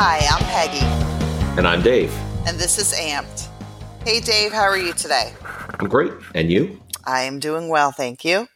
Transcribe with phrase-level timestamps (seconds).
[0.00, 1.58] Hi, I'm Peggy.
[1.58, 2.16] And I'm Dave.
[2.46, 3.48] And this is Amped.
[4.04, 5.34] Hey, Dave, how are you today?
[5.80, 6.12] I'm great.
[6.36, 6.80] And you?
[7.04, 8.42] I am doing well, thank you.
[8.42, 8.48] It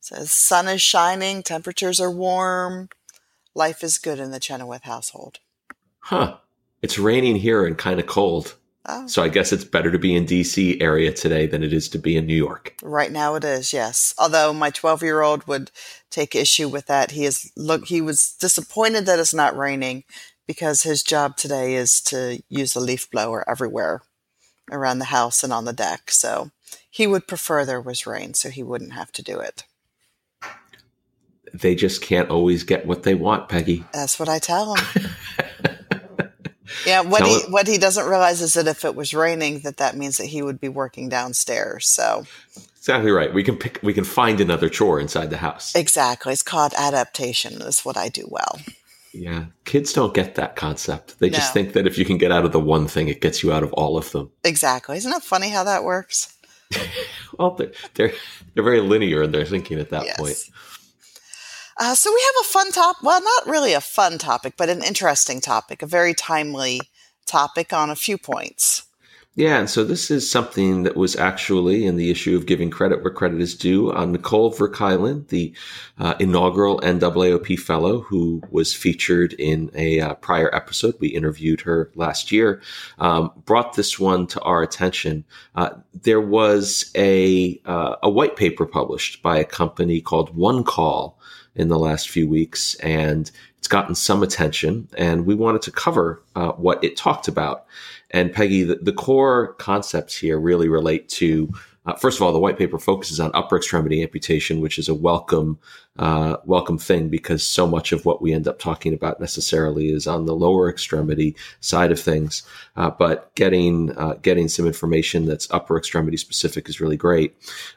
[0.00, 2.88] says sun is shining, temperatures are warm,
[3.54, 5.40] life is good in the Chenoweth household.
[5.98, 6.38] Huh.
[6.80, 8.54] It's raining here and kind of cold.
[8.86, 9.06] Oh.
[9.08, 11.98] So I guess it's better to be in DC area today than it is to
[11.98, 12.74] be in New York.
[12.82, 14.14] Right now it is, yes.
[14.18, 15.70] Although my 12-year-old would
[16.08, 17.10] take issue with that.
[17.10, 20.04] He is look he was disappointed that it's not raining
[20.48, 24.00] because his job today is to use a leaf blower everywhere
[24.72, 26.10] around the house and on the deck.
[26.10, 26.50] So
[26.90, 29.62] he would prefer there was rain so he wouldn't have to do it.
[31.54, 33.84] They just can't always get what they want, Peggy.
[33.92, 35.10] That's what I tell him.
[36.86, 39.96] Yeah, what he what he doesn't realize is that if it was raining, that that
[39.96, 41.88] means that he would be working downstairs.
[41.88, 42.24] So
[42.76, 43.32] exactly right.
[43.32, 43.80] We can pick.
[43.82, 45.74] We can find another chore inside the house.
[45.74, 46.32] Exactly.
[46.32, 47.58] It's called adaptation.
[47.58, 48.58] That's what I do well.
[49.12, 51.18] Yeah, kids don't get that concept.
[51.18, 51.36] They no.
[51.36, 53.52] just think that if you can get out of the one thing, it gets you
[53.52, 54.30] out of all of them.
[54.44, 54.96] Exactly.
[54.96, 56.36] Isn't it funny how that works?
[57.38, 58.12] well, they're, they're
[58.54, 60.20] they're very linear in their thinking at that yes.
[60.20, 60.36] point.
[61.80, 63.02] Uh, so we have a fun topic.
[63.02, 66.80] Well, not really a fun topic, but an interesting topic, a very timely
[67.24, 68.87] topic on a few points.
[69.38, 73.04] Yeah, and so this is something that was actually in the issue of giving credit
[73.04, 75.54] where credit is due on Nicole Ver Kuilen, the
[75.96, 80.96] uh, inaugural NAAOP fellow who was featured in a uh, prior episode.
[80.98, 82.60] We interviewed her last year,
[82.98, 85.24] um, brought this one to our attention.
[85.54, 91.16] Uh, there was a, uh, a white paper published by a company called One Call
[91.54, 94.88] in the last few weeks, and it's gotten some attention.
[94.96, 97.66] And we wanted to cover uh, what it talked about.
[98.10, 101.52] And Peggy, the, the core concepts here really relate to
[101.88, 104.94] uh, first of all, the white paper focuses on upper extremity amputation, which is a
[104.94, 105.58] welcome,
[105.98, 110.06] uh, welcome thing because so much of what we end up talking about necessarily is
[110.06, 112.42] on the lower extremity side of things.
[112.76, 117.34] Uh, but getting uh, getting some information that's upper extremity specific is really great.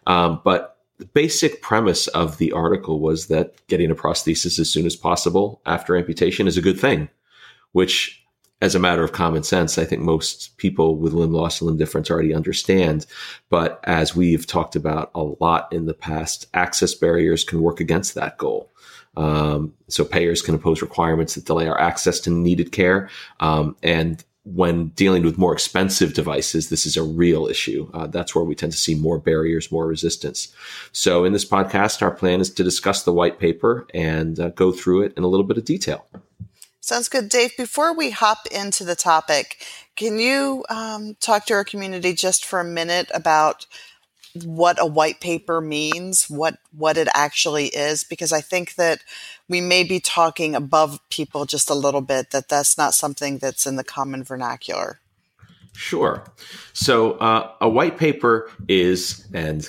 [0.08, 4.86] Um, but the basic premise of the article was that getting a prosthesis as soon
[4.86, 7.08] as possible after amputation is a good thing,
[7.72, 8.21] which,
[8.62, 11.78] as a matter of common sense, I think most people with limb loss and limb
[11.78, 13.08] difference already understand.
[13.50, 18.14] But as we've talked about a lot in the past, access barriers can work against
[18.16, 18.72] that goal.
[19.18, 23.10] Um, so payers can impose requirements that delay our access to needed care.
[23.40, 27.90] Um, and when dealing with more expensive devices, this is a real issue.
[27.94, 30.54] Uh, that's where we tend to see more barriers, more resistance.
[30.94, 34.72] So, in this podcast, our plan is to discuss the white paper and uh, go
[34.72, 36.08] through it in a little bit of detail.
[36.82, 37.56] Sounds good, Dave.
[37.58, 39.64] Before we hop into the topic,
[39.96, 43.68] can you um, talk to our community just for a minute about
[44.46, 49.04] what a white paper means, what what it actually is, because I think that
[49.50, 52.32] we may be talking above people just a little bit.
[52.32, 55.00] That that's not something that's in the common vernacular.
[55.74, 56.24] Sure.
[56.74, 59.68] So uh, a white paper is, and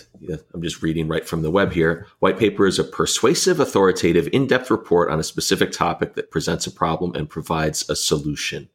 [0.52, 2.06] I'm just reading right from the web here.
[2.18, 6.72] White paper is a persuasive, authoritative, in-depth report on a specific topic that presents a
[6.72, 8.68] problem and provides a solution.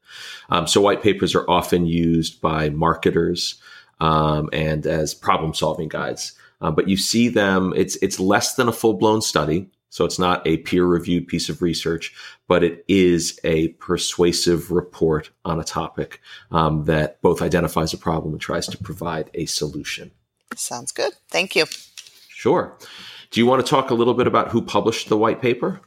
[0.49, 3.61] Um, so white papers are often used by marketers
[3.99, 6.33] um, and as problem solving guides.
[6.61, 9.69] Um, but you see them, it's, it's less than a full blown study.
[9.97, 12.13] So it's not a peer reviewed piece of research,
[12.47, 16.21] but it is a persuasive report on a topic
[16.51, 20.11] um, that both identifies a problem and tries to provide a solution.
[20.55, 21.13] Sounds good.
[21.31, 21.65] Thank you.
[22.29, 22.77] Sure.
[23.31, 25.81] Do you want to talk a little bit about who published the white paper?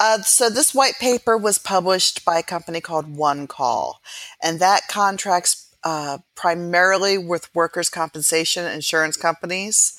[0.00, 4.00] Uh, so this white paper was published by a company called One Call,
[4.42, 9.96] and that contracts uh, primarily with workers' compensation insurance companies.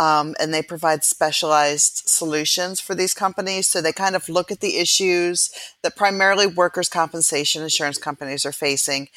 [0.00, 3.68] Um, and they provide specialized solutions for these companies.
[3.68, 5.50] So they kind of look at the issues
[5.82, 9.10] that primarily workers' compensation insurance companies are facing.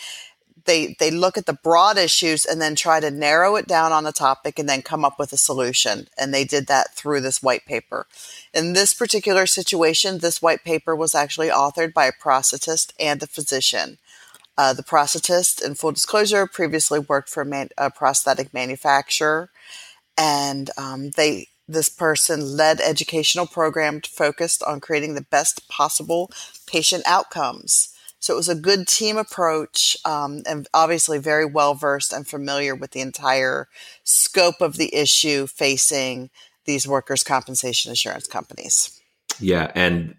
[0.65, 4.05] They, they look at the broad issues and then try to narrow it down on
[4.05, 6.07] a topic and then come up with a solution.
[6.17, 8.05] And they did that through this white paper.
[8.53, 13.27] In this particular situation, this white paper was actually authored by a prosthetist and a
[13.27, 13.99] physician.
[14.57, 19.49] Uh, the prosthetist, in full disclosure, previously worked for a, man- a prosthetic manufacturer,
[20.17, 26.29] and um, they this person led educational programs focused on creating the best possible
[26.67, 27.89] patient outcomes.
[28.19, 32.73] So it was a good team approach, um, and obviously very well versed and familiar
[32.73, 33.67] with the entire
[34.03, 36.29] scope of the issue facing
[36.65, 39.01] these workers' compensation insurance companies.
[39.39, 40.15] Yeah, and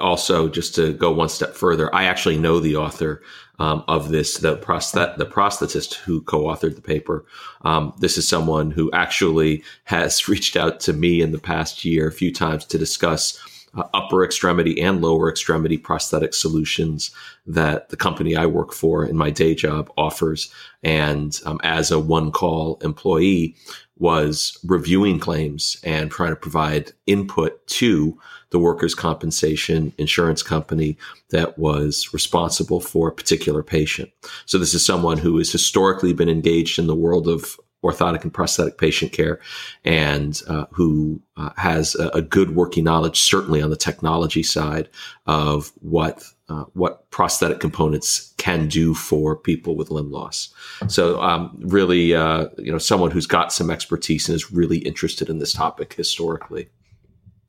[0.00, 3.22] also just to go one step further, I actually know the author
[3.58, 7.24] um, of this, the prosthet, the prosthetist who co-authored the paper.
[7.62, 12.08] Um, this is someone who actually has reached out to me in the past year
[12.08, 13.38] a few times to discuss
[13.74, 17.10] uh, upper extremity and lower extremity prosthetic solutions
[17.46, 20.52] that the company I work for in my day job offers.
[20.82, 23.56] And um, as a one call employee,
[24.02, 28.18] was reviewing claims and trying to provide input to
[28.50, 30.98] the workers' compensation insurance company
[31.30, 34.10] that was responsible for a particular patient.
[34.44, 38.34] So this is someone who has historically been engaged in the world of orthotic and
[38.34, 39.38] prosthetic patient care
[39.84, 44.88] and uh, who uh, has a, a, good working knowledge, certainly on the technology side
[45.26, 50.52] of what uh, what prosthetic components can do for people with limb loss.
[50.88, 55.28] So, um, really, uh, you know, someone who's got some expertise and is really interested
[55.28, 56.68] in this topic historically.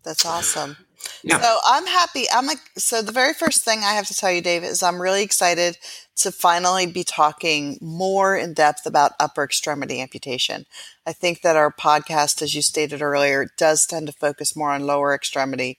[0.03, 0.77] That's awesome.
[1.23, 1.39] Yeah.
[1.39, 2.25] So I'm happy.
[2.33, 5.01] I'm a, so the very first thing I have to tell you, Dave, is I'm
[5.01, 5.77] really excited
[6.17, 10.65] to finally be talking more in depth about upper extremity amputation.
[11.05, 14.85] I think that our podcast, as you stated earlier, does tend to focus more on
[14.85, 15.77] lower extremity.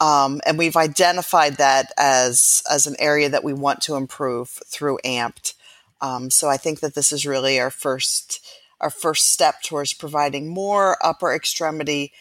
[0.00, 4.98] Um, and we've identified that as as an area that we want to improve through
[5.04, 5.54] AMPT.
[6.00, 8.46] Um, so I think that this is really our first
[8.80, 12.12] our first step towards providing more upper extremity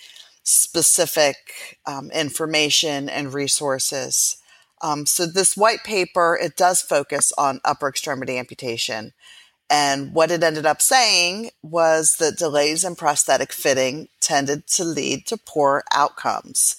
[0.43, 4.37] specific um, information and resources.
[4.81, 9.13] Um, so this white paper, it does focus on upper extremity amputation.
[9.69, 15.25] And what it ended up saying was that delays in prosthetic fitting tended to lead
[15.27, 16.77] to poor outcomes.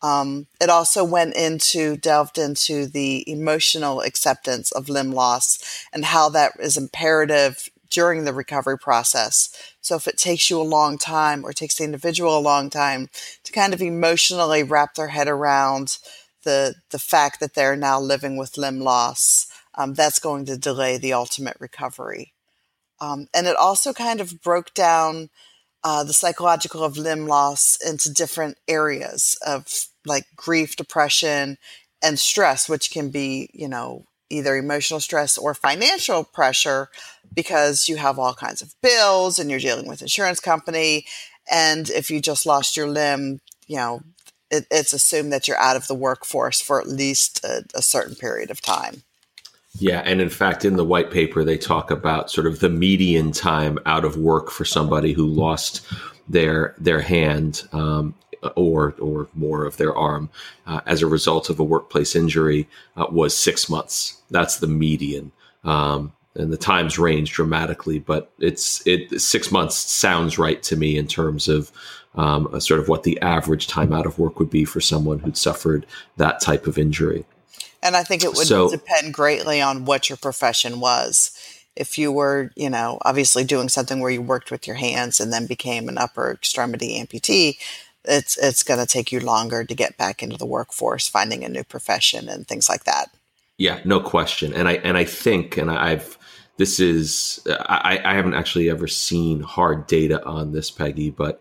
[0.00, 6.28] Um, it also went into, delved into the emotional acceptance of limb loss and how
[6.30, 9.50] that is imperative during the recovery process.
[9.80, 13.08] So if it takes you a long time or takes the individual a long time
[13.44, 15.98] to kind of emotionally wrap their head around
[16.44, 20.96] the the fact that they're now living with limb loss, um, that's going to delay
[20.96, 22.32] the ultimate recovery.
[23.00, 25.30] Um, and it also kind of broke down
[25.88, 29.66] uh, the psychological of limb loss into different areas of
[30.04, 31.56] like grief, depression,
[32.02, 36.88] and stress, which can be, you know, either emotional stress or financial pressure
[37.34, 41.06] because you have all kinds of bills and you're dealing with insurance company.
[41.50, 44.00] And if you just lost your limb you know
[44.50, 48.16] it, it's assumed that you're out of the workforce for at least a, a certain
[48.16, 49.02] period of time
[49.78, 53.30] yeah, and in fact, in the white paper, they talk about sort of the median
[53.30, 55.86] time out of work for somebody who lost
[56.28, 58.14] their their hand um,
[58.56, 60.30] or or more of their arm
[60.66, 64.20] uh, as a result of a workplace injury uh, was six months.
[64.30, 65.30] That's the median.
[65.64, 70.96] Um, and the times range dramatically, but it's it six months sounds right to me
[70.96, 71.70] in terms of
[72.14, 75.36] um, sort of what the average time out of work would be for someone who'd
[75.36, 75.86] suffered
[76.16, 77.24] that type of injury.
[77.82, 81.30] And I think it would so, depend greatly on what your profession was.
[81.76, 85.32] If you were, you know, obviously doing something where you worked with your hands and
[85.32, 87.56] then became an upper extremity amputee,
[88.04, 91.48] it's it's going to take you longer to get back into the workforce, finding a
[91.48, 93.10] new profession and things like that.
[93.58, 94.52] Yeah, no question.
[94.52, 96.18] And I and I think, and I've
[96.56, 101.40] this is I, I haven't actually ever seen hard data on this, Peggy, but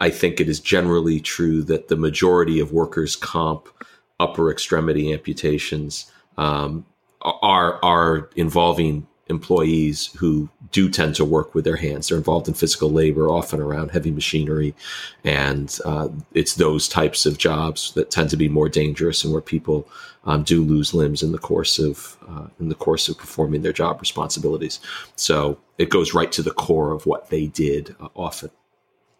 [0.00, 3.68] I think it is generally true that the majority of workers' comp
[4.20, 6.84] upper extremity amputations um,
[7.22, 12.08] are are involving employees who do tend to work with their hands.
[12.08, 14.74] They're involved in physical labor, often around heavy machinery,
[15.24, 19.42] and uh, it's those types of jobs that tend to be more dangerous and where
[19.42, 19.88] people
[20.24, 23.72] um, do lose limbs in the course of uh, in the course of performing their
[23.72, 24.80] job responsibilities.
[25.16, 28.50] So it goes right to the core of what they did uh, often.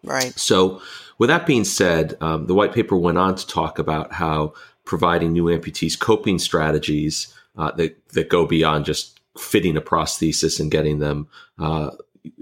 [0.03, 0.37] Right.
[0.37, 0.81] So,
[1.17, 4.53] with that being said, um, the white paper went on to talk about how
[4.87, 10.71] providing new amputees coping strategies uh, that that go beyond just fitting a prosthesis and
[10.71, 11.27] getting them
[11.59, 11.91] uh,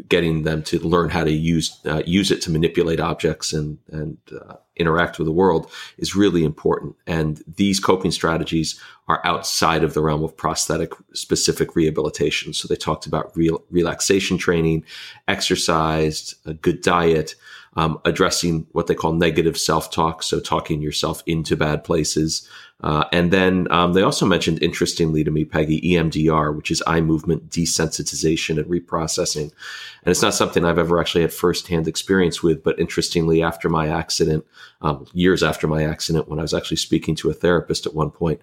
[0.08, 4.18] getting them to learn how to use uh, use it to manipulate objects and and
[4.32, 6.96] uh, interact with the world is really important.
[7.08, 12.54] And these coping strategies are outside of the realm of prosthetic specific rehabilitation.
[12.54, 14.84] So they talked about real relaxation training,
[15.28, 17.36] exercise, a good diet,
[17.76, 20.24] um, addressing what they call negative self talk.
[20.24, 22.48] So talking yourself into bad places.
[22.82, 27.00] Uh, and then um, they also mentioned, interestingly to me, Peggy, EMDR, which is eye
[27.00, 29.44] movement desensitization and reprocessing.
[29.44, 33.88] And it's not something I've ever actually had firsthand experience with, but interestingly, after my
[33.88, 34.46] accident,
[34.82, 38.12] um, years after my accident, when I was actually speaking to a therapist at one
[38.12, 38.42] point,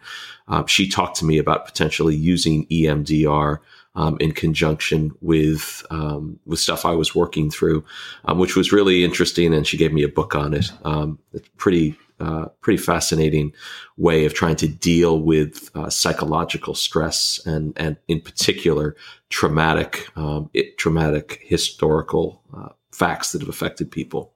[0.49, 3.59] um, she talked to me about potentially using EMDR
[3.95, 7.85] um, in conjunction with um, with stuff I was working through,
[8.25, 9.53] um, which was really interesting.
[9.53, 10.73] And she gave me a book on it.
[10.85, 13.53] Um, it's pretty uh, pretty fascinating
[13.97, 18.97] way of trying to deal with uh, psychological stress and and in particular
[19.29, 24.33] traumatic um, it, traumatic historical uh, facts that have affected people.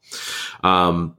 [0.62, 1.16] Um,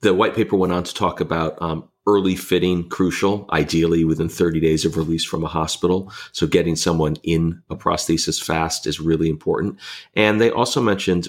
[0.00, 4.58] the white paper went on to talk about um, early fitting crucial, ideally within 30
[4.58, 6.10] days of release from a hospital.
[6.32, 9.78] So getting someone in a prosthesis fast is really important.
[10.16, 11.28] And they also mentioned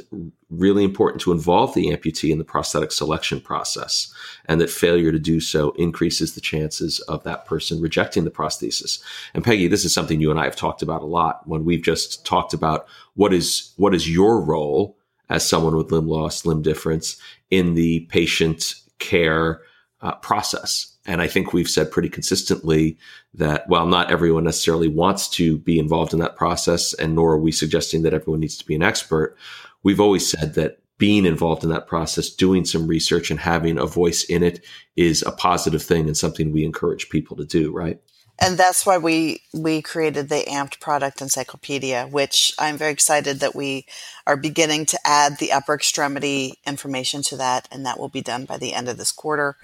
[0.49, 4.13] really important to involve the amputee in the prosthetic selection process
[4.45, 9.01] and that failure to do so increases the chances of that person rejecting the prosthesis.
[9.33, 11.83] And Peggy, this is something you and I have talked about a lot when we've
[11.83, 14.97] just talked about what is, what is your role
[15.29, 17.17] as someone with limb loss, limb difference
[17.49, 19.61] in the patient care
[20.01, 20.95] uh, process.
[21.05, 22.97] And I think we've said pretty consistently
[23.33, 27.39] that while not everyone necessarily wants to be involved in that process, and nor are
[27.39, 29.35] we suggesting that everyone needs to be an expert,
[29.83, 33.87] we've always said that being involved in that process, doing some research and having a
[33.87, 34.63] voice in it
[34.95, 37.99] is a positive thing and something we encourage people to do, right?
[38.41, 43.55] and that's why we we created the amped product encyclopedia which i'm very excited that
[43.55, 43.85] we
[44.25, 48.45] are beginning to add the upper extremity information to that and that will be done
[48.45, 49.55] by the end of this quarter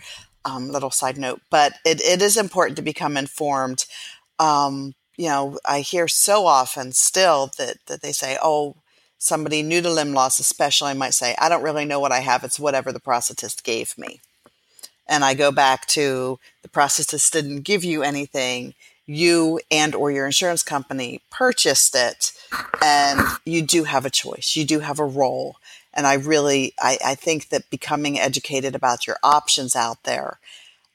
[0.48, 3.86] um, little side note but it, it is important to become informed
[4.40, 8.76] um, you know i hear so often still that that they say oh
[9.20, 12.44] somebody new to limb loss especially might say i don't really know what i have
[12.44, 14.22] it's whatever the prosthetist gave me
[15.08, 18.74] and I go back to the prosthetist didn't give you anything,
[19.06, 22.34] you and or your insurance company purchased it,
[22.84, 24.56] and you do have a choice.
[24.56, 25.56] You do have a role.
[25.98, 30.40] And I really, I, I think that becoming educated about your options out there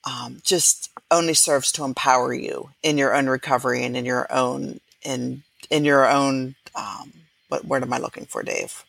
[0.05, 4.81] um, just only serves to empower you in your own recovery and in your own
[5.03, 7.13] in in your own um,
[7.49, 8.85] what word am I looking for, Dave?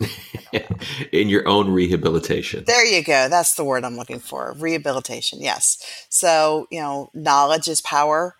[1.12, 2.64] in your own rehabilitation.
[2.64, 3.28] There you go.
[3.28, 4.54] That's the word I'm looking for.
[4.58, 5.40] Rehabilitation.
[5.40, 6.06] Yes.
[6.08, 8.34] So, you know, knowledge is power.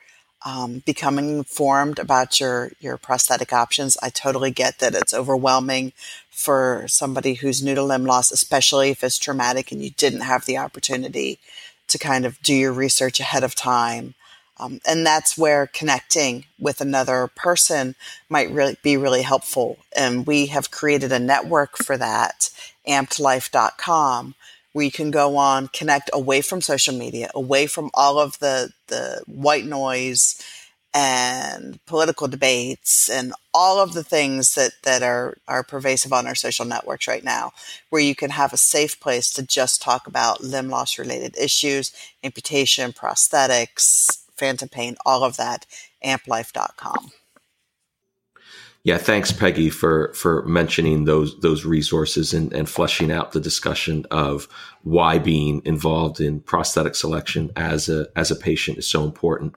[0.44, 3.98] Um, becoming informed about your your prosthetic options.
[4.02, 5.92] I totally get that it's overwhelming
[6.40, 10.46] for somebody who's new to limb loss, especially if it's traumatic and you didn't have
[10.46, 11.38] the opportunity
[11.88, 14.14] to kind of do your research ahead of time.
[14.58, 17.94] Um, and that's where connecting with another person
[18.28, 19.78] might really be really helpful.
[19.96, 22.50] And we have created a network for that,
[22.86, 24.34] ampedlife.com,
[24.72, 28.72] where you can go on, connect away from social media, away from all of the,
[28.88, 30.42] the white noise
[30.92, 36.34] and political debates and all of the things that, that are, are pervasive on our
[36.34, 37.52] social networks right now,
[37.90, 41.92] where you can have a safe place to just talk about limb loss related issues,
[42.24, 45.66] amputation, prosthetics, phantom pain, all of that,
[46.04, 47.12] ampedlife.com.
[48.82, 54.06] Yeah, thanks, Peggy, for for mentioning those those resources and, and fleshing out the discussion
[54.10, 54.48] of
[54.82, 59.54] why being involved in prosthetic selection as a as a patient is so important.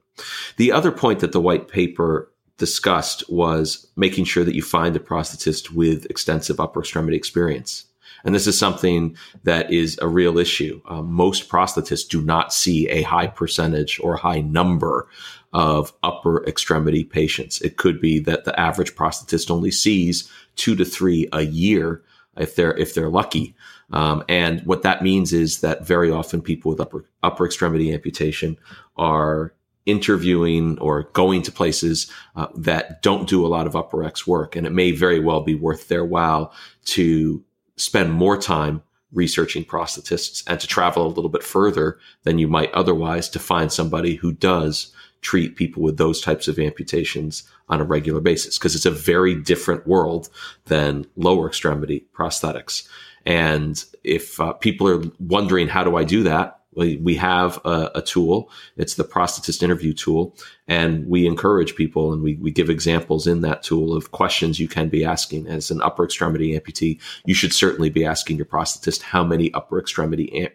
[0.57, 4.99] The other point that the white paper discussed was making sure that you find a
[4.99, 7.85] prosthetist with extensive upper extremity experience.
[8.23, 10.81] And this is something that is a real issue.
[10.85, 15.07] Uh, most prosthetists do not see a high percentage or high number
[15.51, 17.61] of upper extremity patients.
[17.61, 22.01] It could be that the average prosthetist only sees two to three a year
[22.37, 23.55] if they're if they're lucky.
[23.91, 28.57] Um, and what that means is that very often people with upper upper extremity amputation
[28.97, 29.53] are
[29.85, 34.55] interviewing or going to places uh, that don't do a lot of upper X work,
[34.55, 36.53] and it may very well be worth their while
[36.85, 37.43] to
[37.75, 42.71] spend more time researching prosthetists and to travel a little bit further than you might
[42.73, 47.85] otherwise to find somebody who does treat people with those types of amputations on a
[47.85, 50.29] regular basis because it's a very different world
[50.65, 52.87] than lower extremity prosthetics.
[53.25, 56.59] And if uh, people are wondering, how do I do that?
[56.75, 58.49] We have a, a, tool.
[58.77, 60.35] It's the prosthetist interview tool.
[60.67, 64.67] And we encourage people and we, we give examples in that tool of questions you
[64.67, 65.47] can be asking.
[65.47, 69.79] As an upper extremity amputee, you should certainly be asking your prosthetist how many upper
[69.79, 70.49] extremity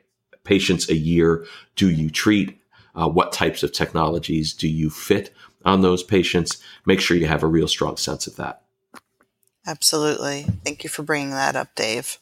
[0.45, 1.45] patients a year
[1.77, 2.59] do you treat?
[2.95, 5.33] Uh, what types of technologies do you fit
[5.65, 6.63] on those patients?
[6.87, 8.63] Make sure you have a real strong sense of that.
[9.67, 10.47] Absolutely.
[10.65, 12.19] Thank you for bringing that up, Dave.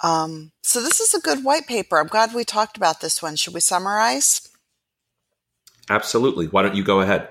[0.00, 1.98] Um, so this is a good white paper.
[1.98, 3.36] I'm glad we talked about this one.
[3.36, 4.48] Should we summarize?
[5.90, 6.46] Absolutely.
[6.46, 7.28] Why don't you go ahead?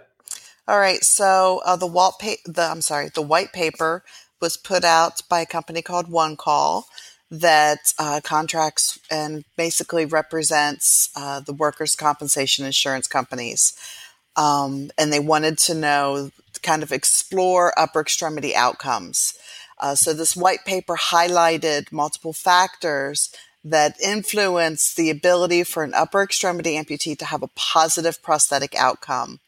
[0.67, 1.03] All right.
[1.03, 4.03] So uh, the Walt pa- the I'm sorry, the white paper
[4.41, 6.87] was put out by a company called One Call
[7.29, 13.73] that uh, contracts and basically represents uh, the workers' compensation insurance companies.
[14.35, 16.31] Um, and they wanted to know,
[16.61, 19.33] kind of explore upper extremity outcomes.
[19.79, 23.29] Uh, so this white paper highlighted multiple factors
[23.63, 29.39] that influence the ability for an upper extremity amputee to have a positive prosthetic outcome.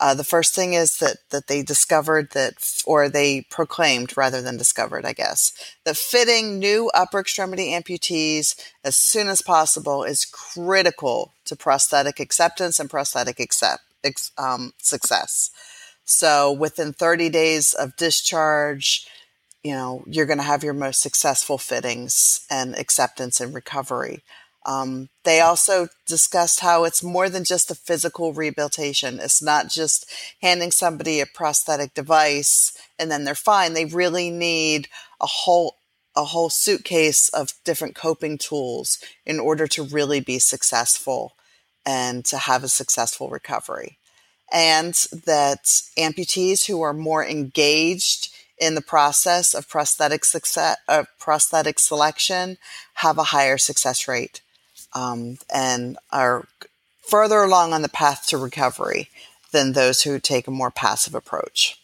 [0.00, 4.56] Uh, the first thing is that that they discovered that, or they proclaimed rather than
[4.56, 5.52] discovered, I guess,
[5.84, 12.80] that fitting new upper extremity amputees as soon as possible is critical to prosthetic acceptance
[12.80, 13.84] and prosthetic accept,
[14.36, 15.50] um, success.
[16.04, 19.06] So within 30 days of discharge,
[19.64, 24.22] you know, you're going to have your most successful fittings and acceptance and recovery.
[24.66, 29.18] Um, they also discussed how it's more than just a physical rehabilitation.
[29.20, 30.10] It's not just
[30.42, 33.72] handing somebody a prosthetic device and then they're fine.
[33.72, 34.88] They really need
[35.20, 35.76] a whole
[36.16, 41.32] a whole suitcase of different coping tools in order to really be successful
[41.84, 43.98] and to have a successful recovery.
[44.52, 44.94] And
[45.26, 45.64] that
[45.98, 52.56] amputees who are more engaged in the process of prosthetic success, of prosthetic selection
[52.94, 54.40] have a higher success rate
[54.94, 56.46] um, and are
[57.02, 59.08] further along on the path to recovery
[59.52, 61.80] than those who take a more passive approach.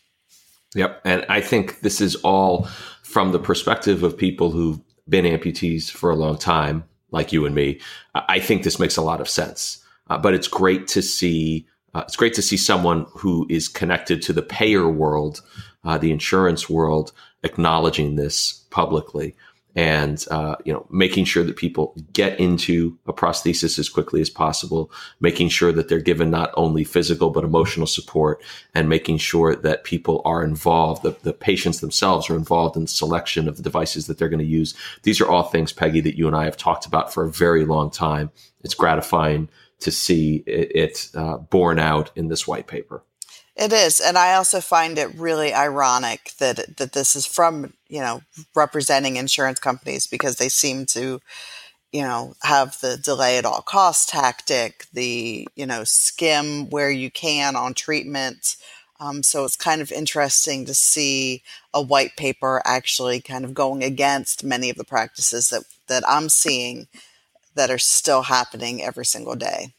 [0.74, 1.00] Yep.
[1.04, 2.68] And I think this is all
[3.02, 7.54] from the perspective of people who've been amputees for a long time, like you and
[7.54, 7.80] me.
[8.14, 9.84] I think this makes a lot of sense.
[10.08, 11.66] Uh, but it's great to see.
[11.94, 15.42] Uh, it's great to see someone who is connected to the payer world,
[15.84, 19.34] uh, the insurance world, acknowledging this publicly
[19.76, 24.30] and uh, you know making sure that people get into a prosthesis as quickly as
[24.30, 28.42] possible making sure that they're given not only physical but emotional support
[28.74, 32.88] and making sure that people are involved the, the patients themselves are involved in the
[32.88, 34.74] selection of the devices that they're going to use.
[35.02, 37.64] These are all things peggy that you and i have talked about for a very
[37.64, 38.30] long time.
[38.62, 39.48] It's gratifying
[39.80, 43.04] to see it, it uh, borne out in this white paper
[43.60, 48.00] it is, and I also find it really ironic that that this is from you
[48.00, 48.22] know
[48.54, 51.20] representing insurance companies because they seem to
[51.92, 57.10] you know have the delay at all cost tactic, the you know skim where you
[57.10, 58.56] can on treatment.
[59.00, 61.42] Um, so it's kind of interesting to see
[61.74, 66.28] a white paper actually kind of going against many of the practices that that I'm
[66.30, 66.88] seeing
[67.54, 69.74] that are still happening every single day.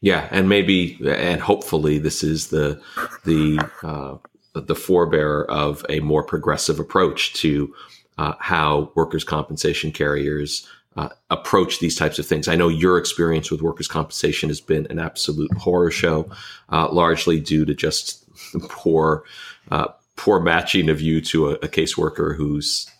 [0.00, 2.80] Yeah, and maybe and hopefully this is the
[3.24, 4.16] the uh,
[4.54, 7.74] the forebearer of a more progressive approach to
[8.16, 12.48] uh, how workers' compensation carriers uh, approach these types of things.
[12.48, 16.30] I know your experience with workers' compensation has been an absolute horror show,
[16.70, 18.24] uh, largely due to just
[18.68, 19.24] poor
[19.70, 22.90] uh, poor matching of you to a, a caseworker who's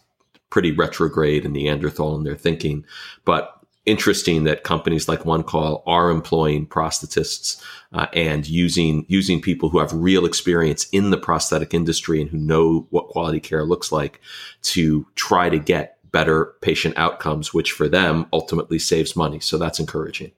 [0.51, 2.85] pretty retrograde and Neanderthal in their thinking.
[3.25, 3.58] But
[3.89, 9.93] interesting that companies like OneCall are employing prosthetists uh, and using using people who have
[9.93, 14.21] real experience in the prosthetic industry and who know what quality care looks like
[14.63, 19.41] to try to get better patient outcomes, which for them ultimately saves money.
[19.41, 20.33] So that's encouraging.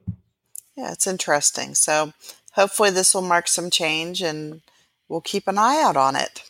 [0.76, 1.74] Yeah, it's interesting.
[1.74, 2.12] So
[2.52, 4.62] hopefully this will mark some change and
[5.08, 6.42] we'll keep an eye out on it.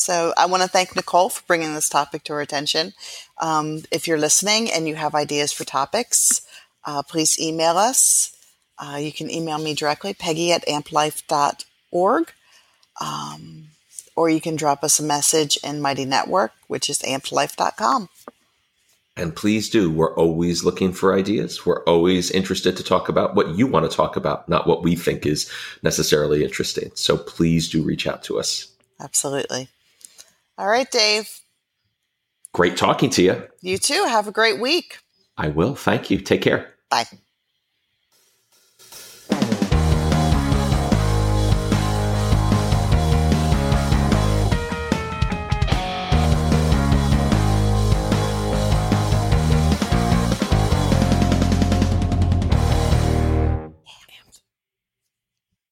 [0.00, 2.94] So I want to thank Nicole for bringing this topic to our attention.
[3.38, 6.40] Um, if you're listening and you have ideas for topics,
[6.86, 8.34] uh, please email us.
[8.78, 12.32] Uh, you can email me directly, peggy at amplife.org.
[12.98, 13.68] Um,
[14.16, 18.08] or you can drop us a message in Mighty Network, which is amplife.com.
[19.18, 19.90] And please do.
[19.90, 21.66] We're always looking for ideas.
[21.66, 24.96] We're always interested to talk about what you want to talk about, not what we
[24.96, 25.50] think is
[25.82, 26.90] necessarily interesting.
[26.94, 28.66] So please do reach out to us.
[28.98, 29.68] Absolutely.
[30.60, 31.40] All right, Dave.
[32.52, 33.48] Great talking to you.
[33.62, 34.04] You too.
[34.06, 34.98] Have a great week.
[35.38, 35.74] I will.
[35.74, 36.20] Thank you.
[36.20, 36.74] Take care.
[36.90, 37.06] Bye.